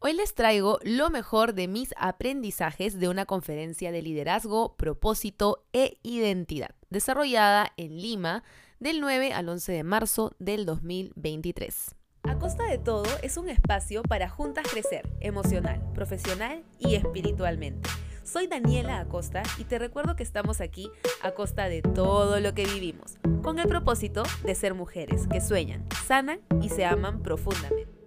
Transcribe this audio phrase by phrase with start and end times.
[0.00, 5.98] Hoy les traigo lo mejor de mis aprendizajes de una conferencia de liderazgo, propósito e
[6.04, 8.44] identidad, desarrollada en Lima
[8.78, 11.96] del 9 al 11 de marzo del 2023.
[12.22, 17.90] A costa de todo es un espacio para juntas crecer emocional, profesional y espiritualmente.
[18.22, 20.92] Soy Daniela Acosta y te recuerdo que estamos aquí
[21.22, 25.84] a costa de todo lo que vivimos, con el propósito de ser mujeres que sueñan,
[26.06, 27.97] sanan y se aman profundamente.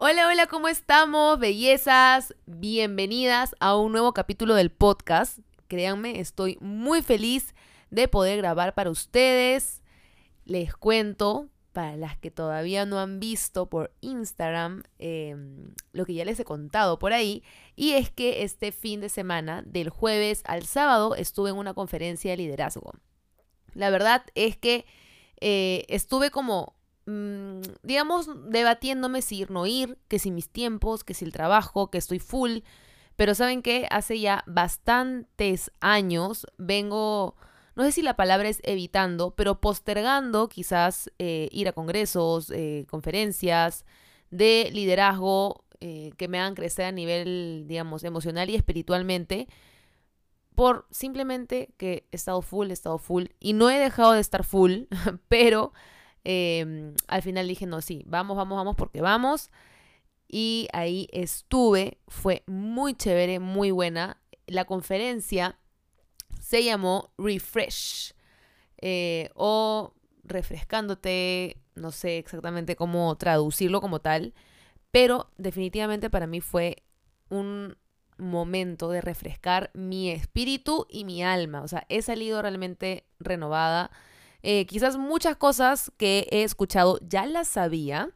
[0.00, 1.40] Hola, hola, ¿cómo estamos?
[1.40, 5.40] Bellezas, bienvenidas a un nuevo capítulo del podcast.
[5.66, 7.52] Créanme, estoy muy feliz
[7.90, 9.82] de poder grabar para ustedes.
[10.44, 16.24] Les cuento, para las que todavía no han visto por Instagram em, lo que ya
[16.24, 17.42] les he contado por ahí,
[17.74, 22.30] y es que este fin de semana, del jueves al sábado, estuve en una conferencia
[22.30, 22.92] de liderazgo.
[23.74, 24.86] La verdad es que
[25.40, 26.77] eh, estuve como,
[27.08, 31.90] mm, digamos, debatiéndome si ir, no ir, que si mis tiempos, que si el trabajo,
[31.90, 32.58] que estoy full,
[33.16, 37.36] pero saben que hace ya bastantes años vengo
[37.78, 42.86] no sé si la palabra es evitando, pero postergando quizás eh, ir a congresos, eh,
[42.90, 43.84] conferencias
[44.32, 49.46] de liderazgo eh, que me hagan crecer a nivel, digamos, emocional y espiritualmente,
[50.56, 54.42] por simplemente que he estado full, he estado full, y no he dejado de estar
[54.42, 54.86] full,
[55.28, 55.72] pero
[56.30, 59.50] em, al final dije, no, sí, vamos, vamos, vamos, porque vamos.
[60.28, 64.20] Y ahí estuve, fue muy chévere, muy buena.
[64.46, 65.58] La conferencia
[66.38, 68.12] se llamó Refresh
[68.82, 74.34] eh, o refrescándote, no sé exactamente cómo traducirlo como tal,
[74.90, 76.82] pero definitivamente para mí fue
[77.30, 77.78] un
[78.18, 83.90] momento de refrescar mi espíritu y mi alma, o sea, he salido realmente renovada.
[84.42, 88.10] Eh, quizás muchas cosas que he escuchado ya las sabía,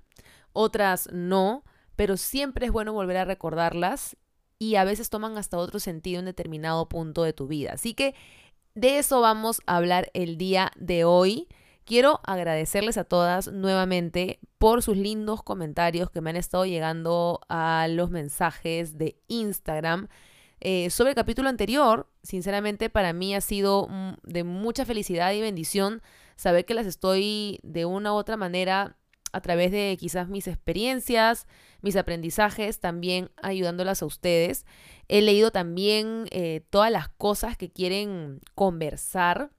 [0.52, 1.64] otras no,
[1.96, 4.16] pero siempre es bueno volver a recordarlas
[4.58, 7.72] y a veces toman hasta otro sentido en determinado punto de tu vida.
[7.72, 8.14] Así que
[8.74, 11.48] de eso vamos a hablar el día de hoy.
[11.84, 17.88] Quiero agradecerles a todas nuevamente por sus lindos comentarios que me han estado llegando a
[17.90, 20.08] los mensajes de Instagram.
[20.64, 23.88] Eh, sobre el capítulo anterior, sinceramente para mí ha sido
[24.22, 26.02] de mucha felicidad y bendición
[26.36, 28.96] saber que las estoy de una u otra manera
[29.32, 31.48] a través de quizás mis experiencias,
[31.80, 34.64] mis aprendizajes, también ayudándolas a ustedes.
[35.08, 39.50] He leído también eh, todas las cosas que quieren conversar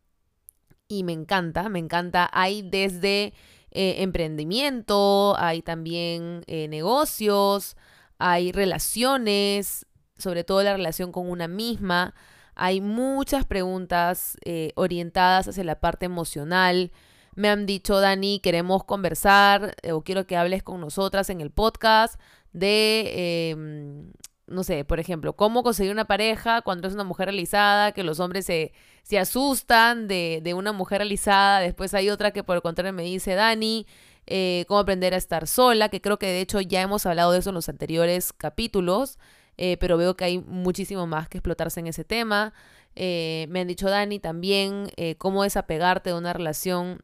[0.88, 2.30] y me encanta, me encanta.
[2.32, 3.34] Hay desde
[3.72, 7.76] eh, emprendimiento, hay también negocios,
[8.20, 9.86] hay relaciones,
[10.18, 12.14] sobre todo la relación con una misma.
[12.56, 14.38] Hay muchas preguntas
[14.76, 16.92] orientadas hacia la parte emocional,
[17.36, 21.52] me han dicho, Dani, queremos conversar eh, o quiero que hables con nosotras en el
[21.52, 22.20] podcast
[22.52, 24.12] de, em,
[24.48, 28.20] no sé, por ejemplo, cómo conseguir una pareja cuando es una mujer realizada, que los
[28.20, 31.60] hombres se, se asustan de, de, una mujer realizada.
[31.60, 33.88] Después hay otra que por el contrario me dice, Dani,
[34.28, 37.40] eh, cómo aprender a estar sola, que creo que de hecho ya hemos hablado de
[37.40, 39.18] eso en los anteriores capítulos.
[39.58, 42.54] Eh, pero veo que hay muchísimo más que explotarse en ese tema.
[42.96, 47.04] me han dicho Dani también cómo desapegarte de una relación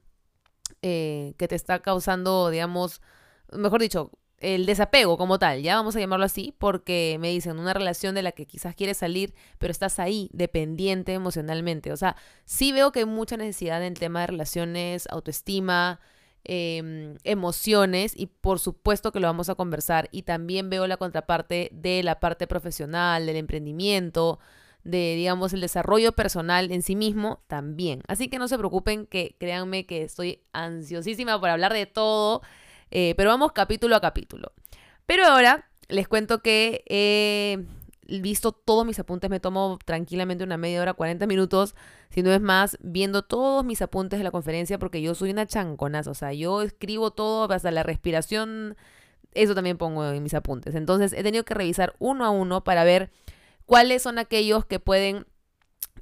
[0.81, 3.01] eh, que te está causando, digamos,
[3.51, 7.73] mejor dicho, el desapego como tal, ya vamos a llamarlo así, porque me dicen una
[7.73, 11.91] relación de la que quizás quieres salir, pero estás ahí, dependiente emocionalmente.
[11.91, 12.15] O sea,
[12.45, 15.99] sí veo que hay mucha necesidad en el tema de relaciones, autoestima,
[16.43, 20.09] em, emociones, y por supuesto que lo vamos a conversar.
[20.11, 24.39] Y también veo la contraparte de la parte profesional, del emprendimiento,
[24.83, 28.01] de, digamos, el desarrollo personal en sí mismo también.
[28.07, 32.41] Así que no se preocupen, que créanme que estoy ansiosísima por hablar de todo,
[32.91, 34.53] eh, pero vamos capítulo a capítulo.
[35.05, 37.65] Pero ahora les cuento que he
[38.21, 41.75] visto todos mis apuntes, me tomo tranquilamente una media hora, 40 minutos,
[42.09, 45.45] si no es más, viendo todos mis apuntes de la conferencia, porque yo soy una
[45.45, 48.75] chanconaza, o sea, yo escribo todo, hasta la respiración,
[49.33, 50.75] eso también pongo en mis apuntes.
[50.75, 53.11] Entonces he tenido que revisar uno a uno para ver
[53.65, 55.27] cuáles son aquellos que pueden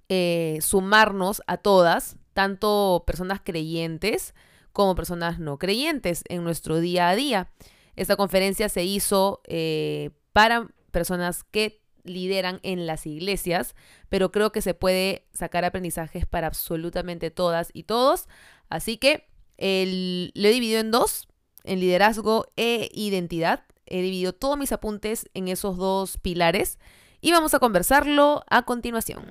[0.10, 4.34] eh, sumarnos a todas, tanto personas creyentes
[4.72, 7.52] como personas no creyentes en nuestro día a día.
[7.96, 13.76] Esta conferencia se hizo eh, para personas que lideran en las iglesias,
[14.10, 18.28] pero creo que se puede sacar aprendizajes para absolutamente todas y todos.
[18.70, 19.28] Así que
[19.58, 21.28] lo he dividido en dos,
[21.64, 23.64] en liderazgo e identidad.
[23.86, 26.78] He dividido todos mis apuntes en esos dos pilares
[27.22, 29.26] y vamos a conversarlo a continuación.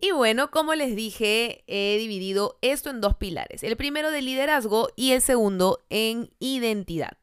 [0.00, 3.64] Y bueno, como les dije, he dividido esto en dos pilares.
[3.64, 7.18] El primero de liderazgo y el segundo en identidad.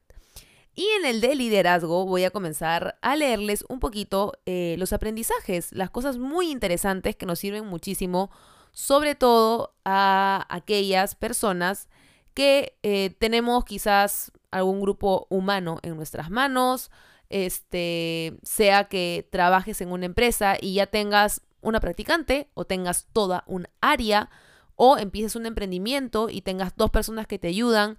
[0.78, 5.72] Y en el de liderazgo voy a comenzar a leerles un poquito eh, los aprendizajes,
[5.72, 8.30] las cosas muy interesantes que nos sirven muchísimo,
[8.72, 11.88] sobre todo a aquellas personas
[12.34, 16.90] que eh, tenemos quizás algún grupo humano en nuestras manos,
[17.30, 23.44] este, sea que trabajes en una empresa y ya tengas una practicante o tengas toda
[23.46, 24.28] un área
[24.74, 27.96] o empieces un emprendimiento y tengas dos personas que te ayudan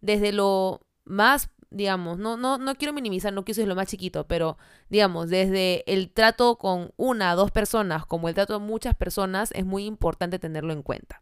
[0.00, 4.26] desde lo más digamos, no, no, no quiero minimizar, no quiero ser lo más chiquito,
[4.26, 4.58] pero
[4.88, 9.64] digamos, desde el trato con una, dos personas, como el trato de muchas personas, es
[9.64, 11.20] muy importante tenerlo en cuenta.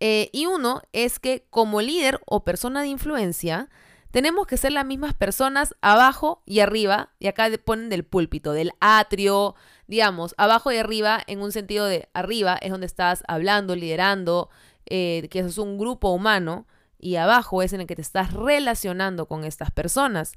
[0.00, 3.70] Eh, y uno es que como líder o persona de influencia,
[4.10, 8.72] tenemos que ser las mismas personas abajo y arriba, y acá ponen del púlpito, del
[8.80, 9.54] atrio,
[9.86, 14.48] digamos, abajo y arriba en un sentido de arriba es donde estás hablando, liderando,
[14.86, 16.66] eh, que eso es un grupo humano,
[16.98, 20.32] y abajo es en el que te estás relacionando con estas personas.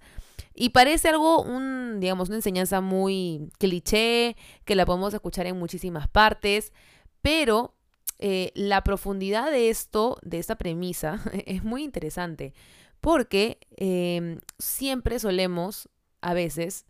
[0.53, 4.35] Y parece algo, un, digamos, una enseñanza muy cliché,
[4.65, 6.73] que la podemos escuchar en muchísimas partes,
[7.21, 7.75] pero
[8.19, 12.53] eh, la profundidad de esto, de esta premisa, es muy interesante,
[12.99, 15.89] porque em, siempre solemos,
[16.21, 16.85] a veces,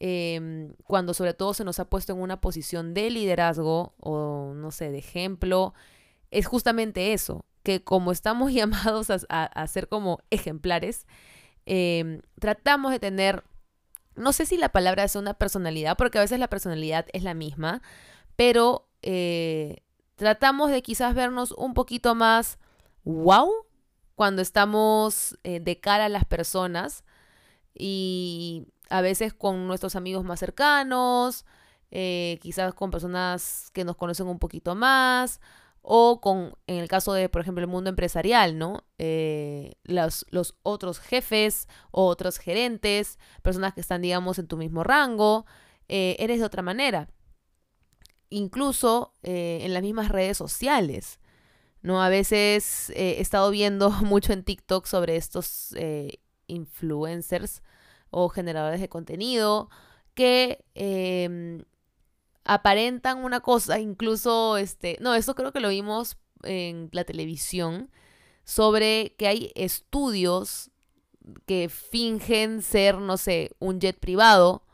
[0.00, 4.72] em, cuando sobre todo se nos ha puesto en una posición de liderazgo o, no
[4.72, 5.74] sé, de ejemplo,
[6.32, 11.06] es justamente eso, que como estamos llamados a, ser como ejemplares,
[11.66, 13.42] em, tratamos de tener,
[14.14, 17.34] no sé si la palabra es una personalidad, porque a veces la personalidad es la
[17.34, 17.82] misma,
[18.36, 19.82] pero eh,
[20.14, 22.58] tratamos de quizás vernos un poquito más
[23.02, 23.50] wow
[24.14, 27.02] cuando estamos eh, de cara a las personas
[27.74, 31.44] y a veces con nuestros amigos más cercanos,
[31.90, 35.40] eh, quizás con personas que nos conocen un poquito más
[35.86, 38.84] o con, en el caso de, por ejemplo, el mundo empresarial, ¿no?
[38.98, 44.82] Eh, los, los, otros jefes o otros gerentes, personas que están, digamos, en tu mismo
[44.82, 45.46] rango,
[45.86, 47.08] eres de otra manera
[48.34, 51.20] incluso eh, en las mismas redes sociales.
[51.82, 52.02] ¿no?
[52.02, 57.62] A veces eh, he estado viendo mucho en TikTok sobre estos eh, influencers
[58.10, 59.70] o generadores de contenido
[60.14, 61.62] que em,
[62.44, 67.90] aparentan una cosa, incluso, este, no, eso creo que lo vimos en la televisión,
[68.44, 70.70] sobre que hay estudios
[71.46, 74.64] que fingen ser, no sé, un jet privado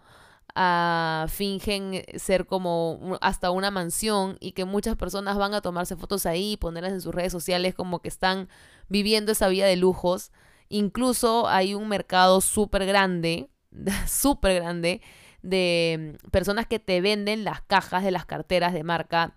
[1.28, 6.56] fingen ser como hasta una mansión y que muchas personas van a tomarse fotos ahí
[6.56, 8.48] ponerlas en sus redes sociales como que están
[8.88, 10.32] viviendo esa vida de lujos.
[10.68, 13.50] Incluso hay un mercado súper grande,
[14.08, 15.00] súper grande,
[15.42, 19.36] de personas que te venden las cajas de las carteras de marca,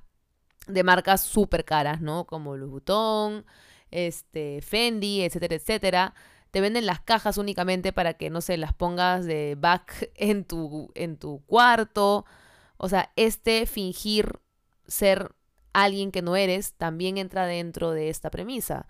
[0.67, 2.25] de marcas súper caras, ¿no?
[2.25, 3.45] Como Louis Vuitton,
[3.91, 6.13] este, Fendi, etcétera, etcétera
[6.53, 10.91] te venden las cajas únicamente para que, no sé, las pongas de back en tu,
[10.93, 12.25] en tu cuarto.
[12.77, 14.39] O sea, este fingir
[14.85, 15.33] ser
[15.73, 18.85] alguien que no eres también entra dentro de esta premisa.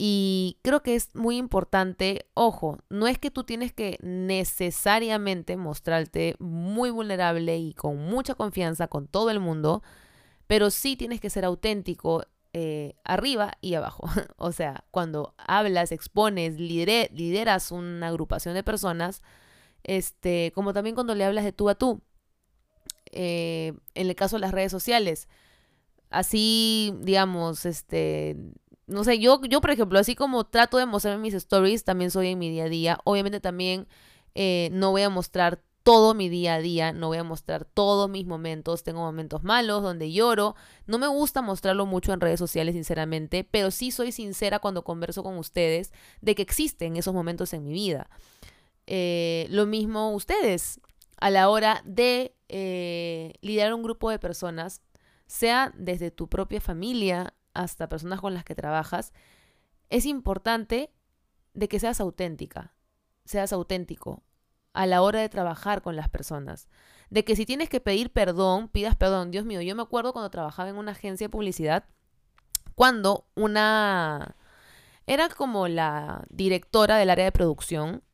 [0.00, 6.36] Y creo que es muy importante, ojo, no es que tú tienes que necesariamente mostrarte
[6.38, 9.82] muy vulnerable y con mucha confianza con todo el mundo,
[10.46, 14.08] pero sí tienes que ser auténtico eh, arriba y abajo.
[14.36, 19.22] o sea, cuando hablas, expones, lideras una agrupación de personas,
[19.82, 22.02] este, como también cuando le hablas de tú a tú.
[23.10, 25.28] Eh, en el caso de las redes sociales.
[26.10, 28.36] Así, digamos, este,
[28.88, 32.28] no sé, yo, yo por ejemplo, así como trato de mostrar mis stories, también soy
[32.28, 32.98] en mi día a día.
[33.04, 33.86] Obviamente también
[34.34, 38.10] eh, no voy a mostrar todo mi día a día, no voy a mostrar todos
[38.10, 40.54] mis momentos, tengo momentos malos donde lloro,
[40.86, 45.22] no me gusta mostrarlo mucho en redes sociales sinceramente, pero sí soy sincera cuando converso
[45.22, 48.10] con ustedes de que existen esos momentos en mi vida.
[48.86, 50.80] Eh, lo mismo ustedes,
[51.20, 54.82] a la hora de eh, liderar un grupo de personas,
[55.26, 59.12] sea desde tu propia familia hasta personas con las que trabajas,
[59.90, 60.92] es importante
[61.54, 62.74] de que seas auténtica,
[63.24, 64.22] seas auténtico,
[64.74, 66.68] a la hora de trabajar con las personas.
[67.10, 69.32] De que si tienes que pedir perdón, pidas perdón.
[69.32, 71.84] Dios mío, yo me acuerdo cuando trabajaba en una agencia de publicidad,
[72.76, 74.36] cuando una...
[75.06, 78.04] Era como la directora del área de producción,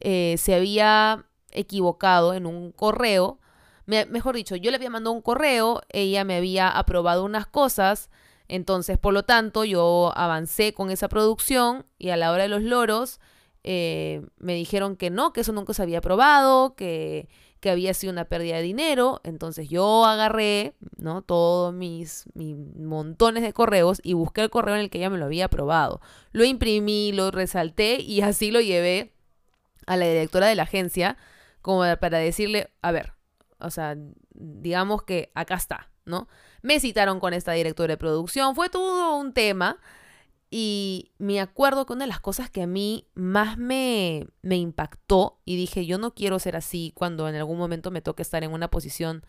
[0.00, 3.38] eh, se había equivocado en un correo.
[3.86, 8.10] mejor dicho, yo le había mandado un correo, ella me había aprobado unas cosas,
[8.48, 12.62] entonces por lo tanto yo avancé con esa producción y a la hora de los
[12.62, 13.20] loros
[13.64, 17.28] eh, me dijeron que no, que eso nunca se había probado, que
[17.60, 19.20] que había sido una pérdida de dinero.
[19.24, 21.22] Entonces yo agarré, ¿no?
[21.22, 25.18] Todos mis, mis montones de correos y busqué el correo en el que ella me
[25.18, 26.00] lo había aprobado.
[26.32, 29.12] Lo imprimí, lo resalté y así lo llevé
[29.86, 31.16] a la directora de la agencia
[31.62, 33.14] como para decirle, a ver,
[33.58, 33.96] o sea,
[34.32, 36.28] digamos que acá está, ¿no?
[36.62, 39.78] Me citaron con esta directora de producción, fue todo un tema.
[40.50, 45.40] Y me acuerdo que una de las cosas que a mí más me, me impactó
[45.44, 48.52] y dije, yo no quiero ser así cuando en algún momento me toque estar en
[48.52, 49.24] una posición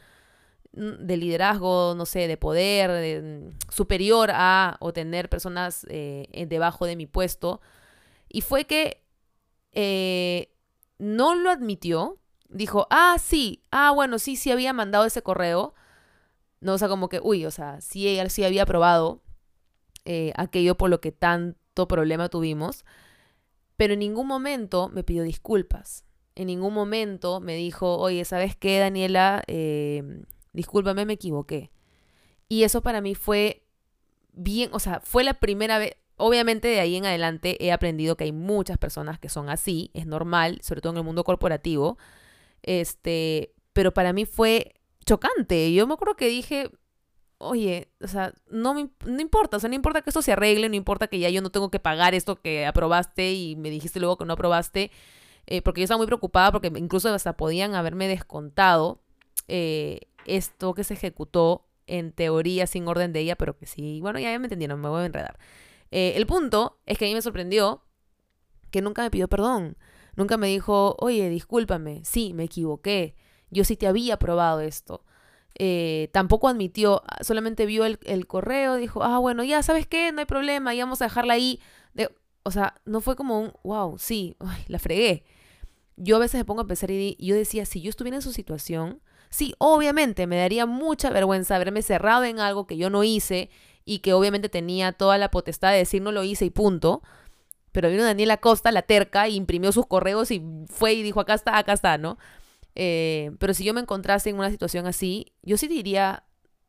[0.73, 6.85] mm, de liderazgo, no sé, de poder, mm, superior a o tener personas eh, debajo
[6.85, 7.59] de mi puesto.
[8.29, 9.03] Y fue que
[9.73, 10.53] eh,
[10.99, 12.17] no lo admitió,
[12.49, 15.73] dijo, ah, sí, ah, bueno, sí, sí había mandado ese correo.
[16.61, 19.21] No, o sea, como que, uy, o sea, sí, él sí había aprobado
[20.05, 22.85] eh, aquello por lo que tanto problema tuvimos,
[23.77, 26.03] pero en ningún momento me pidió disculpas.
[26.35, 29.43] En ningún momento me dijo, oye, ¿sabes qué, Daniela?
[29.47, 30.23] Eh,
[30.53, 31.71] discúlpame, me equivoqué.
[32.47, 33.63] Y eso para mí fue
[34.33, 38.25] bien, o sea, fue la primera vez, obviamente de ahí en adelante he aprendido que
[38.25, 41.97] hay muchas personas que son así, es normal, sobre todo en el mundo corporativo,
[42.63, 44.78] este, pero para mí fue
[45.09, 45.73] chocante.
[45.73, 46.69] Yo me acuerdo que dije,
[47.39, 50.69] oye, o sea, no me no importa, o sea, no importa que esto se arregle,
[50.69, 53.99] no importa que ya yo no tengo que pagar esto que aprobaste y me dijiste
[53.99, 54.91] luego que no aprobaste,
[55.47, 59.01] eh, porque yo estaba muy preocupada porque incluso hasta podían haberme descontado
[59.47, 64.19] eh, esto que se ejecutó en teoría sin orden de ella, pero que sí, bueno,
[64.19, 65.39] ya, me entendieron, me voy a enredar.
[65.91, 67.83] Eh, el punto es que a mí me sorprendió
[68.69, 69.75] que nunca me pidió perdón,
[70.15, 73.15] nunca me dijo, oye, discúlpame, sí, me equivoqué,
[73.51, 75.03] yo sí te había aprobado esto.
[75.55, 80.11] Eh, tampoco admitió, ah, solamente vio el, correo, dijo, ah, bueno, ya, ¿sabes qué?
[80.11, 81.59] No hay problema, ya vamos a dejarla ahí.
[82.43, 84.35] o sea, no fue como un, wow, sí,
[84.67, 85.25] la fregué.
[85.97, 88.31] Yo a veces me pongo a pensar y yo decía, si yo estuviera en su
[88.31, 93.49] situación, sí, obviamente me daría mucha vergüenza haberme cerrado en algo que yo no hice
[93.85, 97.01] y que obviamente tenía toda la potestad de decir no lo hice y punto.
[97.71, 101.33] Pero vino Daniela Costa, la terca, y imprimió sus correos y fue y dijo, acá
[101.33, 102.17] está, acá está, ¿no?
[102.81, 106.23] Eh, pero si yo me encontrase en una situación así, yo sí diría,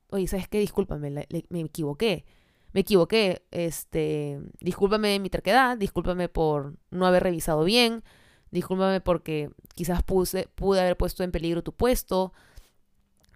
[0.08, 0.58] oye, ¿sabes qué?
[0.58, 1.08] Discúlpame,
[1.48, 2.24] me equivoqué.
[2.72, 8.02] Me equivoqué, este, discúlpame mi terquedad, discúlpame por no haber revisado bien,
[8.50, 12.32] discúlpame porque quizás puse, pude haber puesto en peligro tu puesto.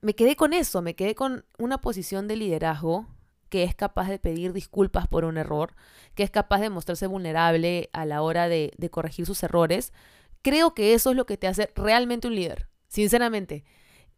[0.02, 3.06] Me quedé con eso, me quedé con una posición de liderazgo
[3.50, 5.76] que es capaz de pedir disculpas por un error,
[6.16, 9.92] que es capaz de mostrarse vulnerable a la hora de, de corregir sus errores,
[10.44, 13.64] Creo que eso es lo que te hace realmente un líder, sinceramente.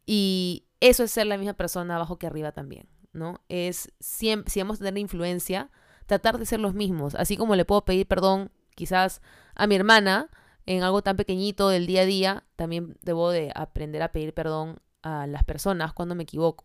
[0.04, 3.44] Y eso es ser la misma persona abajo que arriba también, ¿no?
[3.48, 5.70] Es, siempre, si vamos a tener influencia,
[6.06, 7.14] tratar de ser los mismos.
[7.14, 9.22] Así como le puedo pedir perdón quizás
[9.54, 10.28] a mi hermana
[10.66, 14.80] en algo tan pequeñito del día a día, también debo de aprender a pedir perdón
[15.02, 16.64] a las personas cuando me equivoco.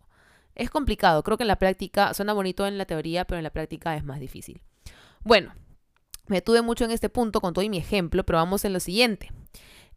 [0.56, 3.52] Es complicado, creo que en la práctica suena bonito en la teoría, pero en la
[3.52, 4.64] práctica es más difícil.
[5.24, 5.54] Bueno,
[6.32, 9.32] me tuve mucho en este punto con todo mi ejemplo, pero vamos en lo siguiente.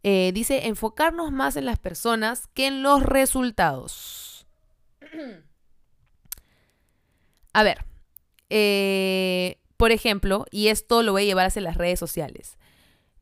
[0.03, 4.45] Eh, dice enfocarnos más en las personas que en los resultados.
[7.53, 7.85] A ver,
[8.49, 12.57] eh, por ejemplo, y esto lo voy a llevar hacia las redes sociales.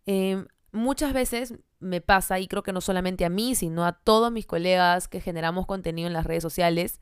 [0.08, 4.32] Em, muchas veces me pasa, y creo que no solamente a mí, sino a todos
[4.32, 7.00] mis colegas que generamos contenido en las redes sociales,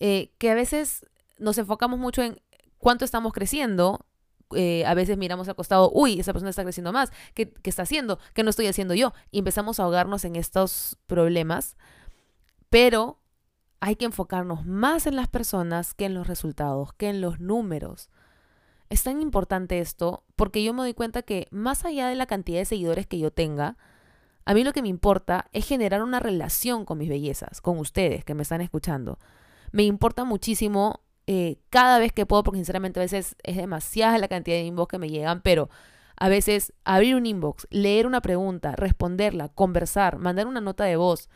[0.00, 1.04] eh, que a veces
[1.38, 2.40] nos enfocamos mucho en
[2.78, 4.06] cuánto estamos creciendo
[4.54, 8.18] eh, a veces miramos al costado, uy, esa persona está creciendo más, ¿qué, está haciendo?
[8.34, 9.12] ¿Qué no estoy haciendo yo?
[9.30, 11.76] Y empezamos a ahogarnos en estos problemas,
[12.70, 13.20] pero
[13.80, 18.10] hay que enfocarnos más en las personas que en los resultados, que en los números.
[18.88, 22.58] Es tan importante esto porque yo me doy cuenta que más allá de la cantidad
[22.58, 23.76] de seguidores que yo tenga,
[24.46, 28.24] a mí lo que me importa es generar una relación con mis bellezas, con ustedes
[28.24, 29.18] que me están escuchando.
[29.72, 34.28] Me importa muchísimo eh, cada vez que puedo, porque sinceramente a veces es demasiada la
[34.28, 35.70] cantidad de inbox que me llegan, pero
[36.16, 41.28] a veces abrir un inbox, leer una pregunta, responderla, conversar, mandar una nota de voz,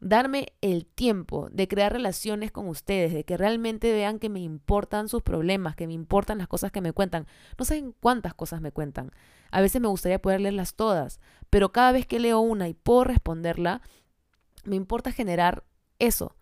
[0.00, 5.08] darme el tiempo de crear relaciones con ustedes, de que realmente vean que me importan
[5.08, 7.26] sus problemas, que me importan las cosas que me cuentan.
[7.58, 9.10] No saben cuántas cosas me cuentan.
[9.50, 11.20] A veces me gustaría poder leerlas todas,
[11.50, 13.82] pero cada vez que leo una y puedo responderla,
[14.64, 15.64] me importa generar
[15.98, 16.34] eso,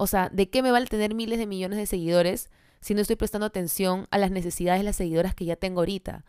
[0.00, 2.48] o sea, ¿de qué me vale tener miles de millones de seguidores
[2.80, 6.24] si no estoy prestando atención a las necesidades de las seguidoras que ya tengo ahorita?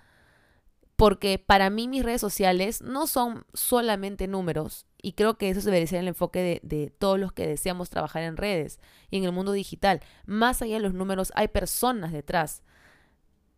[0.97, 5.87] Porque para mí mis redes sociales no son solamente números y creo que eso debería
[5.87, 9.53] ser el enfoque de, todos los que deseamos trabajar en redes y en el mundo
[9.53, 10.01] digital.
[10.25, 12.63] Más allá de los números hay personas detrás.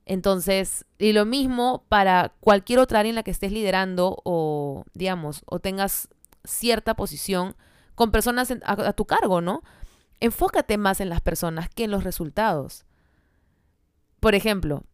[0.06, 5.42] Entonces, y lo mismo para cualquier otra área en la que estés liderando o, digamos,
[5.48, 6.08] o tengas
[6.44, 7.56] cierta posición
[7.96, 9.64] con personas a, tu cargo, ¿no?
[10.24, 12.86] Enfócate más en las personas que en los resultados.
[14.22, 14.86] Por ejemplo,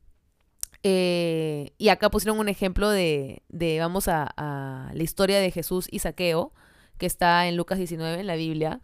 [0.82, 3.44] eh, y acá pusieron un ejemplo de,
[3.80, 6.52] vamos a, a, la historia de Jesús y Saqueo,
[6.98, 8.82] que está en Lucas 19 en la Biblia.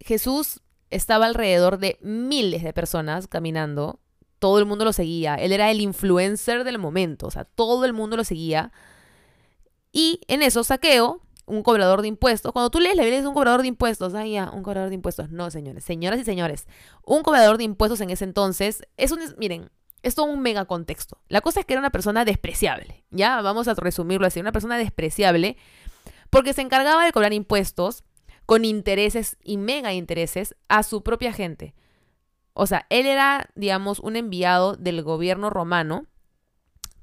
[0.00, 4.00] Jesús estaba alrededor de miles de personas caminando,
[4.40, 7.92] todo el mundo lo seguía, él era el influencer del momento, o sea, todo el
[7.92, 8.72] mundo lo seguía.
[9.92, 12.52] Y en eso Saqueo un cobrador de impuestos.
[12.52, 14.14] Cuando tú lees la Biblia un cobrador de impuestos.
[14.14, 15.30] Ah, ya, un cobrador de impuestos.
[15.30, 15.84] No, señores.
[15.84, 16.66] Señoras y señores.
[17.04, 19.20] Un cobrador de impuestos en ese entonces es un...
[19.38, 19.70] Miren,
[20.02, 21.18] es un mega contexto.
[21.28, 23.04] La cosa es que era una persona despreciable.
[23.10, 24.40] Ya, vamos a resumirlo así.
[24.40, 25.56] Una persona despreciable
[26.30, 28.04] porque se encargaba de cobrar impuestos
[28.46, 31.74] con intereses y mega intereses a su propia gente.
[32.52, 36.06] O sea, él era, digamos, un enviado del gobierno romano,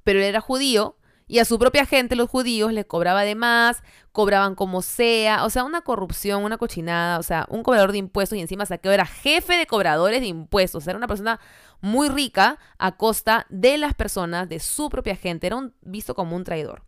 [0.03, 0.97] pero él era judío
[1.31, 5.49] y a su propia gente, los judíos, le cobraba de más, cobraban como sea, o
[5.49, 9.05] sea, una corrupción, una cochinada, o sea, un cobrador de impuestos y encima Saqueo era
[9.05, 11.39] jefe de cobradores de impuestos, era una persona
[11.79, 16.43] muy rica a costa de las personas, de su propia gente, era visto como un
[16.43, 16.83] traidor.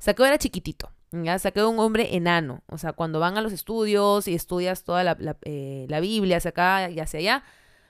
[0.00, 1.38] Saqueo era chiquitito, ¿ya?
[1.38, 5.36] Saqueo un hombre enano, o sea, cuando van a los estudios y estudias toda la,
[5.42, 7.44] eh, Biblia hacia acá y hacia allá,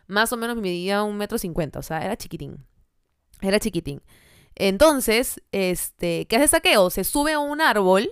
[0.07, 2.67] más o menos medía un metro cincuenta, o sea, era chiquitín,
[3.41, 4.03] era chiquitín.
[4.59, 6.91] Entonces, este, ¿qué hace Saqueo?
[6.91, 8.11] Se sube a un árbol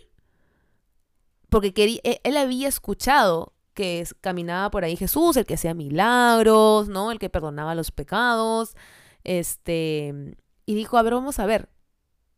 [1.48, 6.88] porque quería, e, él había escuchado que caminaba por ahí Jesús, el que hacía milagros,
[6.88, 7.10] ¿no?
[7.10, 8.76] El que perdonaba los pecados,
[9.24, 10.36] este,
[10.66, 11.68] y dijo, a ver, vamos a ver,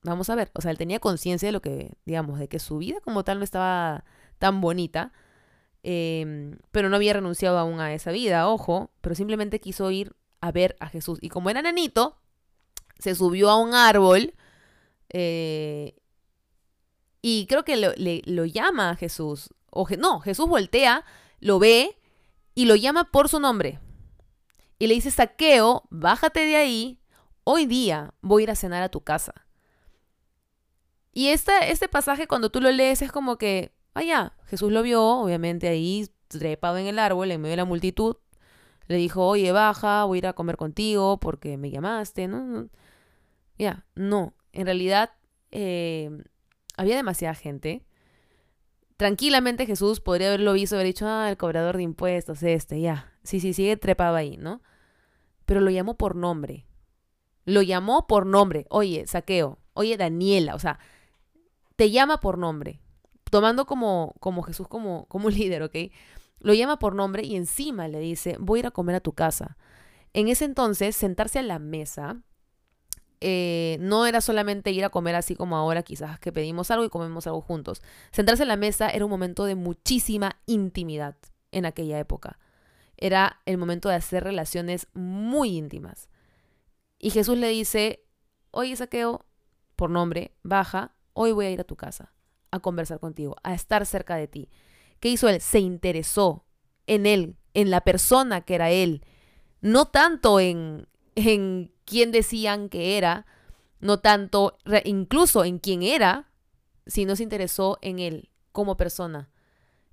[0.03, 0.51] vamos a ver.
[0.55, 3.39] O sea, él tenía conciencia de lo que, digamos, de que su vida como tal
[3.39, 4.05] no estaba
[4.39, 5.13] tan bonita,
[5.83, 10.51] em, pero no había renunciado aún a esa vida, ojo, pero simplemente quiso ir a
[10.51, 11.19] ver a Jesús.
[11.23, 12.17] Y como era nanito,
[12.99, 14.35] se subió a un árbol
[15.11, 15.95] eh,
[17.23, 19.51] y creo que lo, lo, llama a Jesús.
[19.71, 21.05] O, no, Jesús voltea,
[21.41, 21.99] lo ve
[22.55, 23.81] y lo llama por su nombre.
[24.79, 27.01] Y le dice, saqueo, bájate de ahí,
[27.45, 29.47] hoy día voy a ir a cenar a tu casa.
[31.13, 35.03] Y este, este pasaje cuando tú lo lees es como que, ah, Jesús lo vio,
[35.05, 38.17] obviamente ahí trepado en el árbol, en medio de la multitud.
[38.87, 42.69] Le dijo, oye, baja, voy a ir a comer contigo porque me llamaste, ¿no?
[43.59, 44.35] Ya, no.
[44.53, 45.11] En realidad
[45.51, 46.11] eh,
[46.77, 47.85] había demasiada gente.
[48.97, 53.13] Tranquilamente Jesús podría haberlo visto, haber dicho, ah, el cobrador de impuestos, este, ya.
[53.23, 54.63] Sí, sí, sigue trepado ahí, ¿no?
[55.45, 56.67] Pero lo llamó por nombre.
[57.45, 58.67] Lo llamó por nombre.
[58.71, 59.59] Oye, saqueo.
[59.75, 60.55] Oye, Daniela.
[60.55, 60.79] O sea,
[61.77, 62.81] te llama por nombre.
[63.31, 65.77] Tomando como, como Jesús como, como líder, ¿ok?
[66.41, 69.13] Lo llama por nombre y encima le dice, voy a ir a comer a tu
[69.13, 69.57] casa.
[70.13, 72.23] En ese entonces, sentarse a la mesa
[73.21, 76.89] eh, no era solamente ir a comer así como ahora, quizás que pedimos algo y
[76.89, 77.83] comemos algo juntos.
[78.13, 81.17] Sentarse en la mesa era un momento de muchísima intimidad
[81.53, 82.39] en aquella época.
[82.97, 86.09] Era el momento de hacer relaciones muy íntimas.
[86.99, 88.05] Y Jesús le dice,
[88.51, 89.25] oye Saqueo,
[89.77, 92.13] por nombre, baja, hoy voy a ir a tu casa
[92.51, 94.49] a conversar contigo, a estar cerca de ti.
[95.01, 95.41] ¿Qué hizo él?
[95.41, 96.45] Se interesó
[96.87, 99.05] en él, en la persona que era él,
[99.61, 103.27] no tanto en, en quién decían que era,
[103.81, 106.31] no tanto incluso en quién era,
[106.87, 109.29] sino se interesó en él como persona.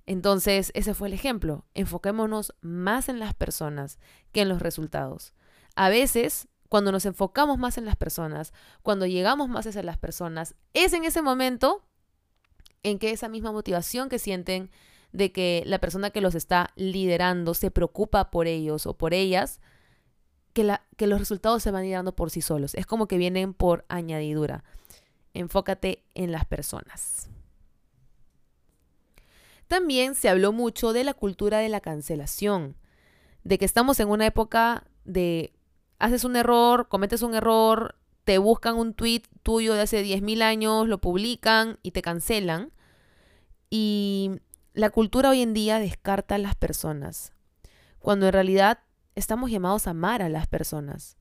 [0.06, 1.66] Entonces, ese fue el ejemplo.
[1.74, 3.98] Enfoquémonos más en las personas
[4.32, 5.34] que en los resultados.
[5.74, 10.54] A veces, cuando nos enfocamos más en las personas, cuando llegamos más hacia las personas,
[10.74, 11.84] es en ese momento
[12.84, 14.70] en que esa misma motivación que sienten
[15.12, 19.60] de que la persona que los está liderando se preocupa por ellos o por ellas,
[20.56, 22.74] que, los resultados se van a ir dando por sí solos.
[22.74, 24.64] Es como que vienen por añadidura.
[25.34, 27.28] Enfócate en las personas.
[29.68, 32.76] También se habló mucho de la cultura de la cancelación,
[33.44, 35.52] de que estamos en una época de
[35.98, 40.88] haces un error, cometes un error, te buscan un tweet tuyo de hace 10.000 años,
[40.88, 42.72] lo publican y te cancelan.
[43.68, 44.40] Y
[44.72, 47.32] la cultura hoy en día descarta a las personas,
[47.98, 48.78] cuando en realidad
[49.16, 51.16] estamos llamados a amar a las personas.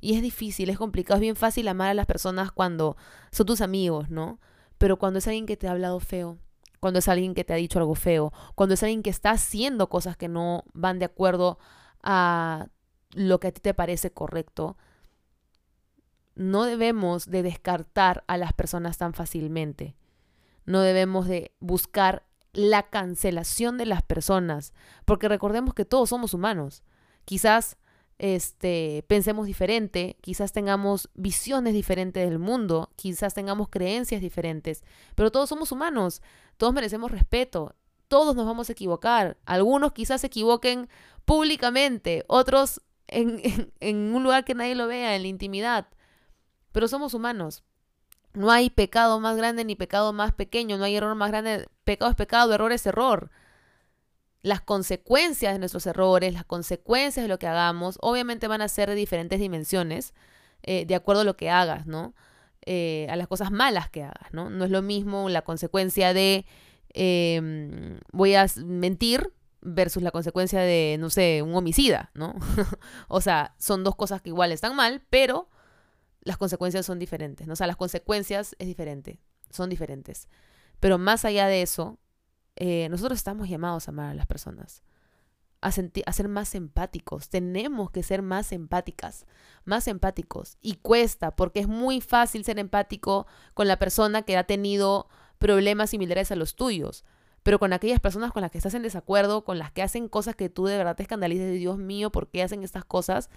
[0.00, 2.96] Y es difícil, es complicado, es bien fácil amar a las personas cuando
[3.30, 4.40] son tus amigos, ¿no?
[4.76, 6.38] Pero cuando es alguien que te ha hablado feo,
[6.80, 9.88] cuando es alguien que te ha dicho algo feo, cuando es alguien que está haciendo
[9.88, 11.58] cosas que no van de acuerdo
[12.02, 12.68] a
[13.12, 14.76] lo que a ti te parece correcto,
[16.34, 19.96] no debemos de descartar a las personas tan fácilmente.
[20.66, 24.72] No debemos de buscar la cancelación de las personas,
[25.04, 26.82] porque recordemos que todos somos humanos.
[27.24, 27.76] Quizás
[28.18, 34.84] este, pensemos diferente, quizás tengamos visiones diferentes del mundo, quizás tengamos creencias diferentes,
[35.14, 36.22] pero todos somos humanos,
[36.56, 37.74] todos merecemos respeto,
[38.08, 40.88] todos nos vamos a equivocar, algunos quizás se equivoquen
[41.24, 45.88] públicamente, otros en, en un lugar que nadie lo vea, en la intimidad,
[46.72, 47.62] pero somos humanos.
[48.32, 52.10] No hay pecado más grande ni pecado más pequeño, no hay error más grande, pecado
[52.10, 53.30] es pecado, error es error
[54.44, 58.90] las consecuencias de nuestros errores, las consecuencias de lo que hagamos, obviamente van a ser
[58.90, 60.12] de diferentes dimensiones,
[60.62, 62.14] eh, de acuerdo a lo que hagas, ¿no?
[62.66, 64.50] Eh, a las cosas malas que hagas, ¿no?
[64.50, 66.44] No es lo mismo la consecuencia de
[66.90, 72.34] em, voy a mentir versus la consecuencia de, no sé, un homicida, ¿no?
[73.08, 75.48] o sea, son dos cosas que igual están mal, pero
[76.20, 77.54] las consecuencias son diferentes, ¿no?
[77.54, 80.28] O sea, las consecuencias es diferente, son diferentes.
[80.80, 81.98] Pero más allá de eso,
[82.56, 84.82] eh, nosotros estamos llamados a amar a las personas,
[85.60, 87.28] a, a ser más empáticos.
[87.28, 89.26] Tenemos que ser más empáticas,
[89.64, 90.56] más empáticos.
[90.60, 95.90] Y cuesta, porque es muy fácil ser empático con la persona que ha tenido problemas
[95.90, 97.04] similares a los tuyos.
[97.42, 100.34] Pero con aquellas personas con las que estás en desacuerdo, con las que hacen cosas
[100.34, 103.28] que tú de verdad te escandalizas, de Dios mío, ¿por qué hacen estas cosas?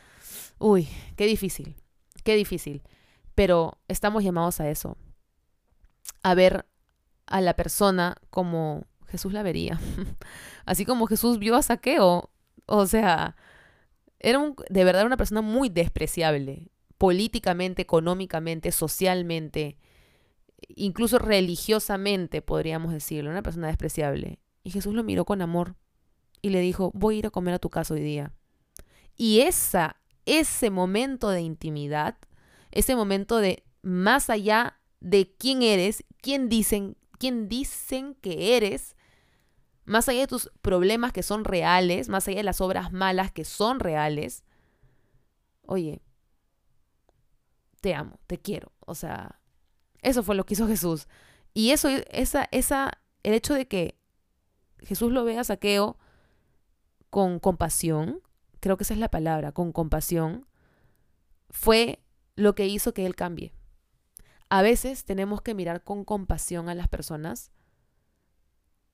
[0.59, 1.75] Uy, qué difícil,
[2.23, 2.83] qué difícil.
[3.35, 4.95] Pero estamos llamados a eso,
[6.23, 6.65] a ver
[7.25, 9.79] a la persona como Jesús la vería.
[10.65, 12.29] Así como Jesús vio a Saqueo.
[12.65, 13.35] O sea,
[14.19, 19.77] era un, de verdad una persona muy despreciable, políticamente, económicamente, socialmente,
[20.67, 24.39] incluso religiosamente, podríamos decirlo, una persona despreciable.
[24.63, 25.75] Y Jesús lo miró con amor
[26.41, 28.33] y le dijo, voy a ir a comer a tu casa hoy día.
[29.15, 32.17] Y esa, ese momento de intimidad,
[32.71, 38.96] ese momento de más allá de quién eres, quién dicen, quién dicen que eres,
[39.87, 43.45] más allá de tus problemas que son reales, más allá de las obras malas que
[43.45, 44.43] son reales,
[45.65, 46.01] oye,
[47.79, 48.73] te amo, te quiero.
[48.81, 49.39] O sea,
[50.01, 51.07] eso fue lo que hizo Jesús.
[51.53, 52.91] Y eso, esa, esa,
[53.23, 53.97] el hecho de que
[54.79, 55.97] Jesús lo vea a Saqueo
[57.09, 58.19] con compasión,
[58.59, 60.47] creo que esa es la palabra, con compasión,
[61.49, 62.03] fue
[62.35, 63.53] lo que hizo que él cambie.
[64.49, 67.51] A veces tenemos que mirar con compasión a las personas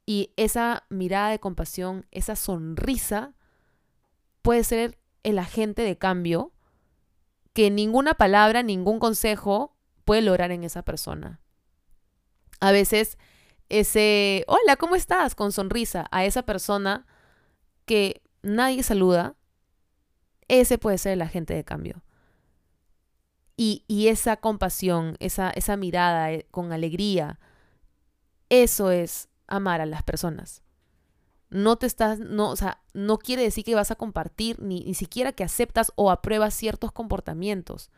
[0.05, 3.33] y esa mirada de compasión, esa sonrisa,
[4.41, 6.51] puede ser el agente de cambio
[7.53, 11.39] que ninguna palabra, ningún consejo puede lograr en esa persona.
[12.59, 13.17] A veces
[13.69, 15.35] ese, hola, ¿cómo estás?
[15.35, 17.05] con sonrisa a esa persona
[17.85, 19.35] que nadie saluda,
[20.47, 22.03] ese puede ser el agente de cambio.
[23.55, 27.39] Y, y esa compasión, esa, esa mirada eh, con alegría,
[28.49, 30.63] eso es amar a las personas.
[31.49, 34.93] No te estás, no, o sea, no quiere decir que vas a compartir, ni, ni
[34.93, 37.91] siquiera que aceptas o apruebas ciertos comportamientos,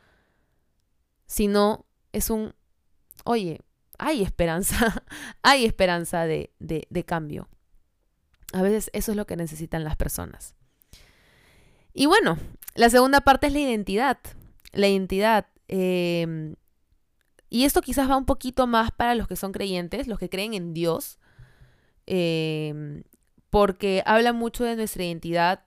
[1.25, 2.53] sino es un,
[3.23, 3.61] oye,
[3.97, 5.03] hay esperanza,
[5.41, 7.47] hay esperanza de, de, cambio.
[8.53, 10.55] A veces eso es lo que necesitan las personas.
[11.93, 12.37] Y bueno,
[12.75, 14.17] la segunda parte es la identidad.
[14.71, 15.47] La identidad.
[15.67, 16.55] Em,
[17.49, 20.53] y esto quizás va un poquito más para los que son creyentes, los que creen
[20.53, 21.19] en Dios,
[22.05, 23.03] Em,
[23.49, 25.65] porque habla mucho de nuestra identidad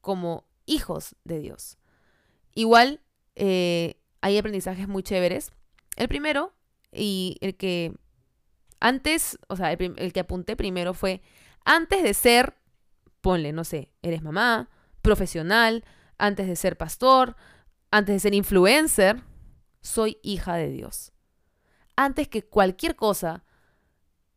[0.00, 1.78] como hijos de Dios.
[2.54, 3.00] Igual
[3.34, 5.52] eh, hay aprendizajes muy chéveres.
[5.96, 6.52] El primero,
[6.90, 7.94] y el que
[8.80, 11.22] antes, o sea, el, el que apunté primero fue,
[11.64, 12.56] antes de ser,
[13.20, 14.68] ponle, no sé, eres mamá,
[15.02, 15.84] profesional,
[16.18, 17.36] antes de ser pastor,
[17.90, 19.22] antes de ser influencer,
[19.80, 21.12] soy hija de Dios.
[21.96, 23.44] Antes que cualquier cosa,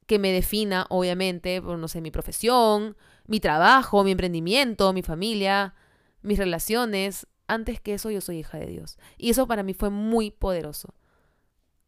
[0.06, 5.74] que me defina, obviamente, por, no sé, mi profesión, mi trabajo, mi emprendimiento, mi familia,
[6.22, 7.28] mis relaciones.
[7.48, 8.98] Antes que eso, yo soy hija de Dios.
[9.18, 10.94] Y eso para mí fue muy poderoso.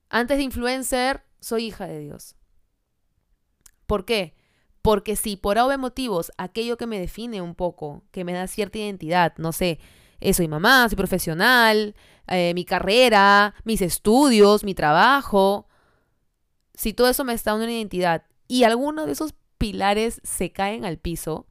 [0.10, 2.36] Antes de influencer, soy hija de Dios.
[3.86, 4.36] ¿Por qué?
[4.82, 8.78] Porque si por obvios motivos aquello que me define un poco, que me da cierta
[8.78, 9.80] identidad, no sé,
[10.20, 11.96] eh, soy mamá, soy profesional,
[12.28, 15.68] eh, mi carrera, mis estudios, mi trabajo,
[16.78, 20.86] si todo eso me está dando una identidad y alguno de esos pilares se caen
[20.86, 21.48] al piso,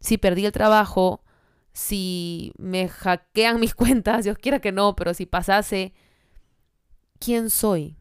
[0.00, 1.22] si perdí el trabajo,
[1.72, 5.94] si me hackean mis cuentas, Dios quiera que no, pero si pasase,
[7.20, 7.96] ¿quién soy?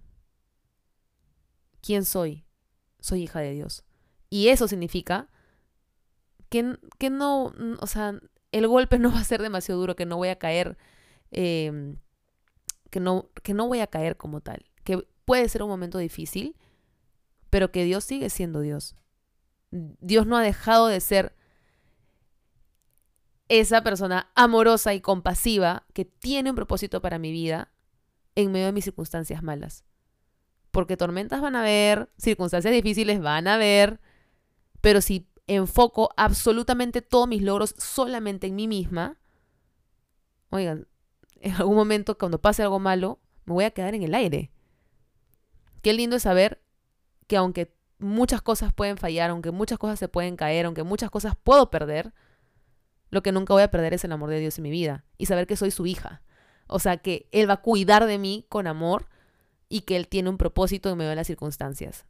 [1.82, 2.46] ¿Quién soy?
[3.00, 3.86] Soy hija de Dios.
[4.32, 5.30] Y eso significa
[6.50, 8.20] que, que no, o sea,
[8.52, 10.80] el golpe no va a ser demasiado duro, que no voy a caer,
[11.30, 11.98] em,
[12.90, 14.66] que, no, que no voy a caer como tal,
[15.26, 16.56] puede ser un momento difícil,
[17.50, 18.96] pero que Dios sigue siendo Dios.
[19.72, 21.36] Dios no ha dejado de ser
[23.48, 27.72] esa persona amorosa y compasiva que tiene un propósito para mi vida
[28.36, 29.86] en medio de mis circunstancias malas.
[30.72, 34.00] Porque tormentas van a haber, circunstancias difíciles van a haber,
[34.82, 39.18] pero si enfoco absolutamente todos mis logros solamente en mí misma,
[40.50, 40.88] oigan,
[41.40, 44.52] en algún momento cuando pase algo malo, me voy a quedar en el aire.
[45.86, 46.64] Qué lindo es saber
[47.28, 51.36] que aunque muchas cosas pueden fallar, aunque muchas cosas se pueden caer, aunque muchas cosas
[51.36, 52.12] puedo perder,
[53.12, 55.28] lo que nunca voy a perder es el amor de Dios en mi vida y
[55.28, 56.24] saber que soy su hija.
[56.66, 59.10] O sea, que Él va a cuidar de mí con amor
[59.70, 62.08] y que Él tiene un propósito en medio de las circunstancias.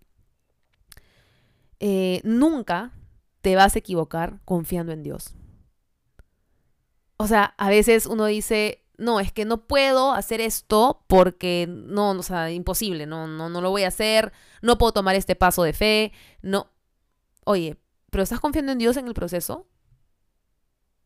[1.82, 2.94] Eh, nunca
[3.42, 5.36] te vas a equivocar confiando en Dios.
[7.18, 12.12] O sea, a veces uno dice, no, es que no puedo hacer esto porque no,
[12.12, 14.31] o sea, imposible, no, no, no lo voy a hacer,
[14.62, 16.71] no puedo tomar este paso de fe, no.
[17.45, 17.77] Oye,
[18.10, 19.67] pero ¿estás confiando en Dios en el proceso?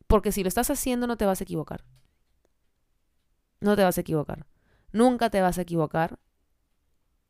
[0.07, 1.83] Porque si lo estás haciendo no te vas a equivocar.
[3.61, 4.45] No te vas a equivocar.
[4.91, 6.19] Nunca te vas a equivocar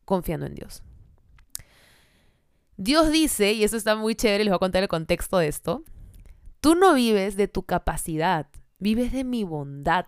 [0.04, 0.82] confiando en Dios.
[2.76, 5.84] Dios dice, y eso está muy chévere, les voy a contar el contexto de esto,
[6.60, 8.46] tú no vives de tu capacidad,
[8.78, 10.06] vives de mi bondad.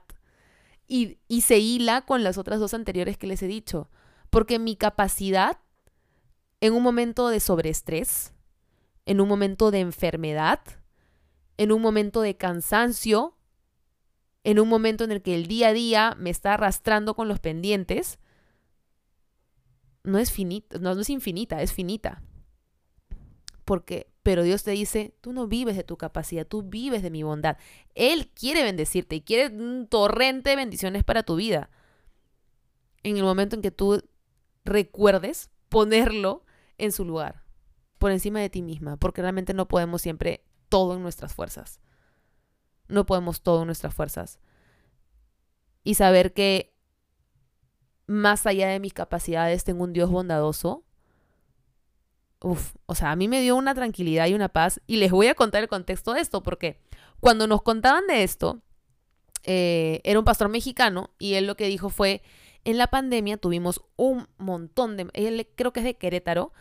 [0.95, 3.89] Y, se hila con las otras dos anteriores que les he dicho,
[4.29, 5.59] porque mi capacidad
[6.61, 8.35] en un momento de sobreestrés,
[9.07, 10.61] en un momento de enfermedad,
[11.57, 13.39] en un momento de cansancio,
[14.45, 17.41] en un momento en el que el día a día me está arrastrando con los
[17.41, 18.19] pendientes,
[20.05, 22.23] no es finita, no, es infinita, es finita.
[23.65, 27.23] Porque, pero Dios te dice, tú no vives de tu capacidad, tú vives de mi
[27.23, 27.57] bondad.
[27.95, 31.71] Él quiere bendecirte y quiere un torrente de bendiciones para tu vida.
[33.03, 34.03] En el momento en que tú
[34.65, 36.45] recuerdes ponerlo
[36.79, 37.43] en su lugar,
[37.99, 41.81] por encima de ti misma, porque realmente no podemos siempre todo en nuestras fuerzas.
[42.89, 44.39] No podemos todo en nuestras fuerzas.
[45.85, 46.75] Y saber que
[48.07, 50.85] más allá de mis capacidades tengo un Dios bondadoso.
[52.45, 54.81] O sea, a mí me dio una tranquilidad y una paz.
[54.87, 56.81] Y les voy a contar el contexto de esto, porque
[57.21, 58.63] cuando nos contaban de esto,
[59.45, 62.23] eh, era un pastor mexicano y él lo que dijo fue,
[62.65, 66.53] en la pandemia tuvimos un montón de, él creo que es de Querétaro,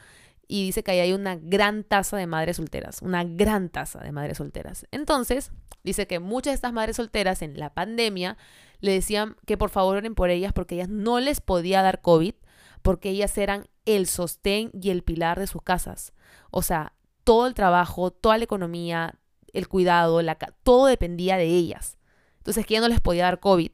[0.52, 4.12] y dice que ahí hay una gran tasa de madres solteras, una gran tasa de
[4.12, 4.86] madres solteras.
[4.92, 5.54] Entonces,
[5.86, 8.38] dice que muchas de estas madres solteras en la pandemia
[8.82, 12.34] le decían que por favor oren por ellas porque ellas no les podía dar COVID,
[12.82, 16.14] porque ellas eran el sostén y el pilar de sus casas.
[16.50, 19.20] O sea, todo el trabajo, toda la economía,
[19.54, 21.98] el cuidado, la, todo dependía de ellas.
[22.38, 23.72] Entonces, que no les podía dar COVID,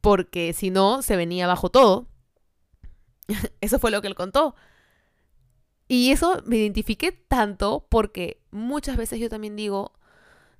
[0.00, 2.08] porque si no, se venía abajo todo.
[3.60, 4.54] Eso fue lo que él contó.
[5.86, 9.92] Y eso me identifiqué tanto porque muchas veces yo también digo,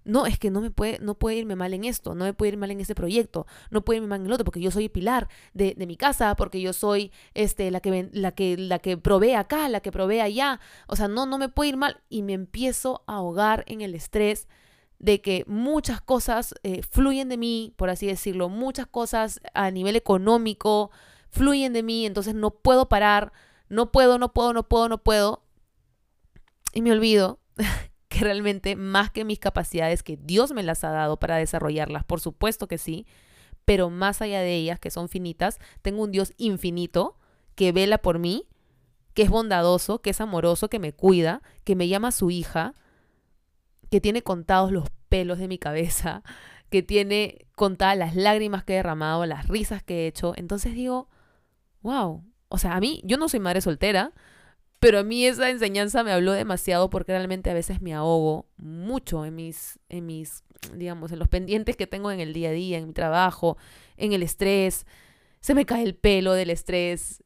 [0.04, 2.52] no, es que no me puede, no puede irme mal en esto, no me puede
[2.52, 4.88] ir mal en este proyecto, no puede irme mal en el otro, porque yo soy
[4.88, 8.96] pilar de, de mi casa, porque yo soy este, la, que, la, que, la que
[8.96, 10.60] provee acá, la que provee allá.
[10.86, 12.00] O sea, no, no me puede ir mal.
[12.08, 14.48] Y me empiezo a ahogar en el estrés
[14.98, 19.96] de que muchas cosas eh, fluyen de mí, por así decirlo, muchas cosas a nivel
[19.96, 20.90] económico
[21.30, 23.32] fluyen de mí, entonces no puedo parar
[23.68, 25.42] no puedo, no puedo, no puedo, no puedo.
[26.72, 27.40] Y me olvido
[28.14, 32.20] que realmente más que mis capacidades, que Dios me las ha dado para desarrollarlas, por
[32.20, 33.06] supuesto que sí,
[33.64, 37.18] pero más allá de ellas, que son finitas, tengo un Dios infinito
[37.56, 38.46] que vela por mí,
[39.14, 42.74] que es bondadoso, que es amoroso, que me cuida, que me llama su hija,
[43.90, 46.22] que tiene contados los pelos de mi cabeza,
[46.70, 50.34] que tiene contadas las lágrimas que he derramado, las risas que he hecho.
[50.36, 51.08] Entonces digo,
[51.82, 54.12] wow, o sea, a mí, yo no soy madre soltera,
[54.84, 59.24] pero a mí esa enseñanza me habló demasiado porque realmente a veces me ahogo mucho
[59.24, 60.44] en mis, en mis,
[60.74, 63.56] digamos, en los pendientes que tengo en el día a día, en mi trabajo,
[63.96, 64.84] en el estrés.
[65.40, 67.24] Se me cae el pelo del estrés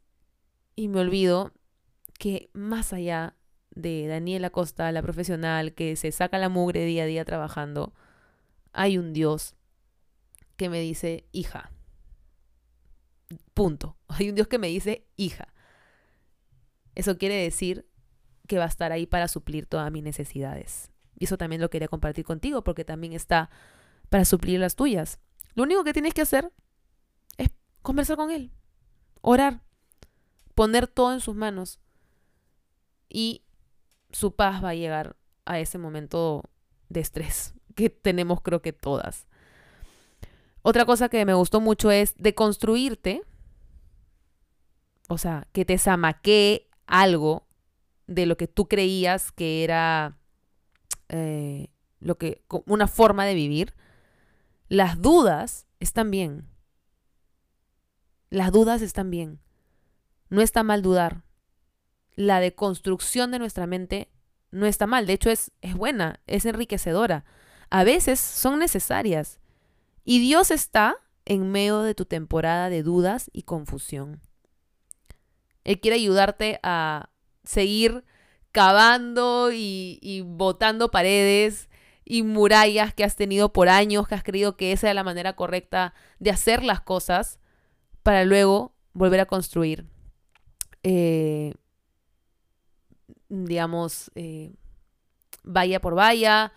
[0.76, 1.52] y me olvido
[2.16, 3.34] que más allá
[3.70, 7.92] de Daniela Costa, la profesional que se saca la mugre día a día trabajando,
[8.72, 9.56] hay un Dios
[10.56, 11.72] que me dice, hija,
[13.52, 13.96] Punto.
[14.06, 15.48] Hay un Dios que me dice hija.
[16.98, 17.86] Eso quiere decir
[18.48, 20.90] que va a estar ahí para suplir todas mis necesidades.
[21.16, 23.50] Y eso también lo quería compartir contigo porque también está
[24.08, 25.20] para suplir las tuyas.
[25.54, 26.52] Lo único que tienes que hacer
[27.36, 27.50] es
[27.82, 28.50] conversar con Él,
[29.20, 29.62] orar,
[30.56, 31.78] poner todo en sus manos
[33.08, 33.44] y
[34.10, 36.50] su paz va a llegar a ese momento
[36.88, 39.28] de estrés que tenemos creo que todas.
[40.62, 43.22] Otra cosa que me gustó mucho es de construirte,
[45.08, 47.46] o sea, que te zamaquee algo
[48.06, 50.18] de lo que tú creías que era,
[51.08, 51.68] eh,
[52.00, 53.74] lo que, una forma de vivir,
[54.68, 56.48] las dudas están bien.
[58.30, 59.40] Las dudas están bien.
[60.30, 61.22] No está mal dudar.
[62.16, 64.10] La deconstrucción de nuestra mente
[64.50, 65.06] no está mal.
[65.06, 67.24] De hecho, es, es buena, es enriquecedora.
[67.70, 69.38] A veces son necesarias.
[70.04, 70.96] Y Dios está
[71.26, 74.22] en medio de tu temporada de dudas y confusión.
[75.64, 77.10] Él quiere ayudarte a
[77.44, 78.04] seguir
[78.52, 81.68] cavando y, y botando paredes
[82.04, 85.34] y murallas que has tenido por años, que has creído que esa es la manera
[85.34, 87.38] correcta de hacer las cosas,
[88.02, 89.84] para luego volver a construir,
[90.82, 91.52] eh,
[93.28, 94.54] digamos, eh,
[95.44, 96.54] valla por valla,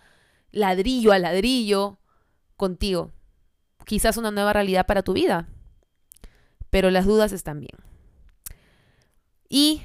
[0.50, 1.98] ladrillo a ladrillo,
[2.56, 3.10] contigo.
[3.84, 5.46] Quizás una nueva realidad para tu vida,
[6.70, 7.76] pero las dudas están bien.
[9.54, 9.82] Y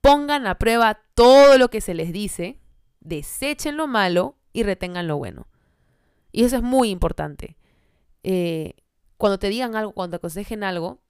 [0.00, 2.60] pongan a prueba todo lo que se les dice,
[3.00, 5.48] desechen lo malo y retengan lo bueno.
[6.30, 7.56] Y eso es muy importante.
[8.22, 8.76] Eh,
[9.16, 11.02] cuando te digan algo, cuando te aconsejen algo,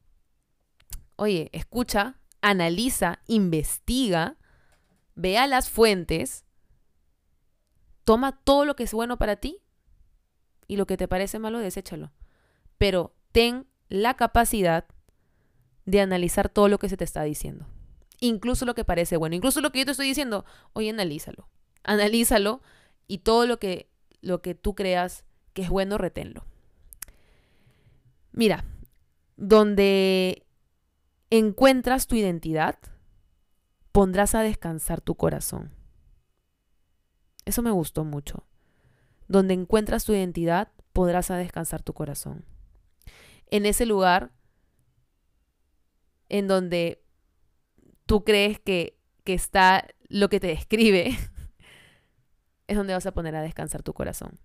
[1.17, 4.39] oye, escucha, analiza, investiga,
[5.15, 6.47] vea las fuentes,
[8.05, 9.59] toma todo lo que es bueno para ti
[10.67, 12.11] y lo que te parece malo, deséchalo.
[12.79, 14.87] Pero ten la capacidad
[15.85, 17.67] de analizar todo lo que se te está diciendo.
[18.25, 21.49] Incluso lo que parece bueno, incluso lo que yo te estoy diciendo, oye, analízalo.
[21.83, 22.63] Analízalo
[23.09, 26.45] y todo lo que, lo que tú creas que es bueno, reténlo.
[28.31, 28.65] Mira,
[29.37, 30.47] donde
[31.31, 32.79] encuentras tu identidad,
[33.91, 35.73] pondrás a descansar tu corazón.
[37.45, 38.47] Eso me gustó mucho.
[39.27, 42.45] Donde encuentras tu identidad, podrás a descansar tu corazón.
[43.51, 44.31] En ese lugar
[46.29, 47.02] en donde
[48.07, 51.17] tú crees que, que está lo que te describe,
[52.67, 54.39] es donde vas a poner a descansar tu corazón.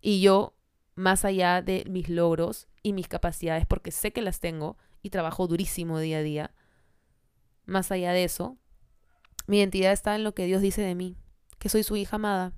[0.00, 0.54] Y yo,
[0.94, 5.46] más allá de mis logros y mis capacidades, porque sé que las tengo y trabajo
[5.46, 6.54] durísimo día a día,
[7.64, 8.58] más allá de eso,
[9.46, 11.16] mi identidad está en lo que Dios dice de mí,
[11.58, 12.52] que soy su hija amada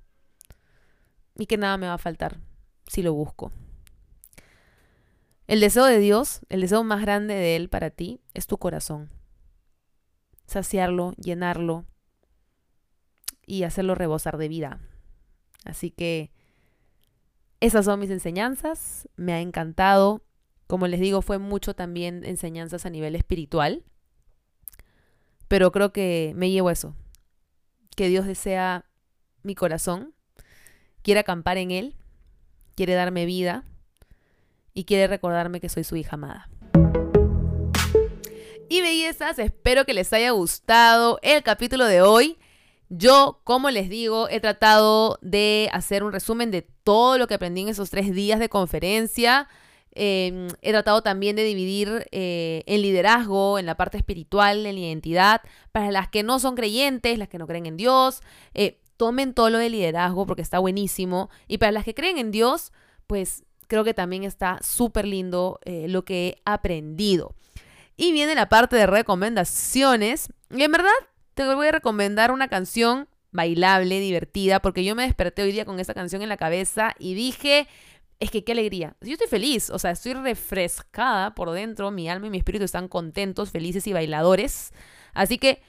[1.37, 2.41] y que nada me va a faltar
[2.87, 3.53] si lo busco.
[5.47, 9.11] El deseo de Dios, el deseo más grande de Él para ti, es tu corazón.
[10.47, 11.87] Saciarlo, llenarlo,
[13.47, 14.81] y hacerlo rebosar de vida.
[15.65, 16.31] Así que
[17.61, 20.25] esas son mis enseñanzas, me ha encantado.
[20.67, 23.85] Como les digo, fue mucho también enseñanzas a nivel espiritual,
[25.49, 26.95] pero creo que me llevo eso,
[27.97, 28.87] que Dios desea
[29.43, 30.15] mi corazón,
[31.03, 31.97] quiere acampar en él,
[32.75, 33.65] quiere darme vida
[34.73, 36.49] y quiere recordarme que soy su hija amada.
[38.75, 42.39] Y bellezas, espero que les haya gustado el capítulo de hoy.
[42.89, 47.61] Yo, como les digo, he tratado de hacer un resumen de todo lo que aprendí
[47.61, 49.47] en esos tres días de conferencia.
[49.93, 54.81] Em, he tratado también de dividir eh, en liderazgo, en la parte espiritual, en la
[54.81, 58.23] identidad, para las que no son creyentes, las que no creen en Dios.
[58.55, 61.31] Eh, tomen todo lo de liderazgo porque está buenísimo.
[61.47, 62.73] Y para las que creen en Dios,
[63.07, 67.37] pues creo que también está súper lindo eh, lo que he aprendido.
[67.97, 70.29] Y viene la parte de recomendaciones.
[70.51, 70.91] Y en verdad
[71.35, 75.81] te voy a recomendar una canción bailable, divertida, porque yo me desperté hoy día con
[75.81, 77.67] esa canción en la cabeza y dije,
[78.21, 78.97] es que qué alegría.
[79.01, 82.87] Yo estoy feliz, o sea, estoy refrescada por dentro, mi alma y mi espíritu están
[82.89, 84.73] contentos, felices y bailadores.
[85.15, 85.63] Así que,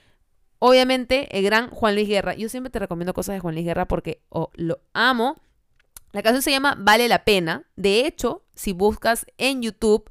[0.59, 2.35] obviamente, el gran Juan Luis Guerra.
[2.35, 4.21] Yo siempre te recomiendo cosas de Juan Luis Guerra porque
[4.53, 5.41] lo amo.
[6.11, 7.63] La canción se llama Vale la pena.
[7.75, 10.09] De hecho, si buscas en YouTube,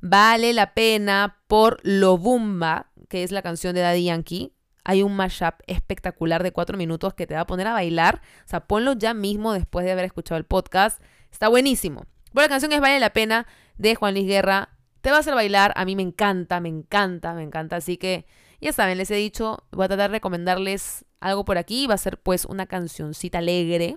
[0.00, 4.52] Vale la pena por Lo Bumba, que es la canción de Daddy Yankee
[4.84, 8.20] hay un mashup espectacular de cuatro minutos que te va a poner a bailar.
[8.44, 11.02] O sea, ponlo ya mismo después de haber escuchado el podcast.
[11.30, 12.06] Está buenísimo.
[12.32, 14.70] Bueno, la canción es Vale la Pena de Juan Luis Guerra.
[15.00, 15.72] Te va a hacer bailar.
[15.76, 17.76] A mí me encanta, me encanta, me encanta.
[17.76, 18.26] Así que
[18.60, 21.86] ya saben, les he dicho, voy a tratar de recomendarles algo por aquí.
[21.86, 23.96] Va a ser pues una cancioncita alegre.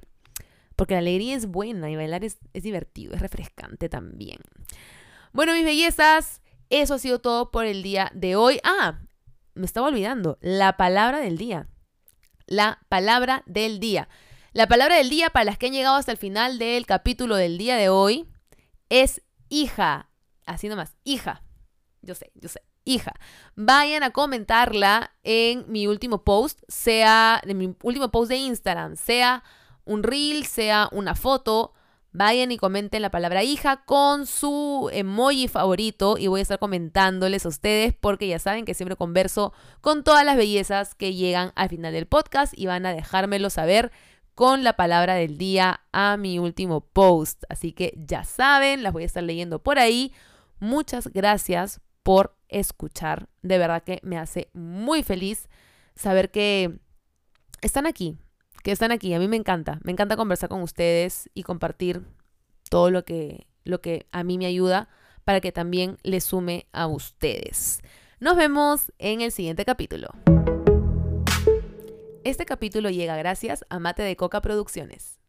[0.75, 4.39] Porque la alegría es buena y bailar es, es divertido, es refrescante también.
[5.33, 8.59] Bueno, mis bellezas, eso ha sido todo por el día de hoy.
[8.63, 8.99] Ah,
[9.55, 11.67] me estaba olvidando, la palabra del día.
[12.45, 14.09] La palabra del día.
[14.51, 17.57] La palabra del día para las que han llegado hasta el final del capítulo del
[17.57, 18.27] día de hoy
[18.89, 20.11] es hija.
[20.45, 21.41] Así nomás, hija.
[22.03, 23.13] Yo sé, yo sé, hija.
[23.55, 29.43] Vayan a comentarla en mi último post, sea en mi último post de Instagram, sea
[29.83, 31.73] un reel, sea una foto
[32.15, 37.43] Vayan y comenten la palabra hija con su emoji favorito y voy a estar comentándoles
[37.43, 39.51] a ustedes porque ya saben que siempre converso
[39.81, 43.91] con todas las bellezas que llegan al final del podcast y van a dejármelo saber
[44.35, 47.45] con la palabra del día a mi último post.
[47.49, 50.13] Así que ya saben, las voy a estar leyendo por ahí.
[50.59, 53.27] Muchas gracias por escuchar.
[53.41, 55.49] De verdad que me hace muy feliz
[55.95, 56.77] saber que
[57.61, 58.17] están aquí,
[58.63, 59.13] que están aquí.
[59.13, 62.01] A mí me encanta, me encanta conversar con ustedes y compartir
[62.69, 64.89] todo lo que, lo que a mí me ayuda
[65.25, 67.81] para que también le sume a ustedes.
[68.19, 70.09] Nos vemos en el siguiente capítulo.
[72.23, 75.19] Este capítulo llega gracias a Mate de Coca Producciones.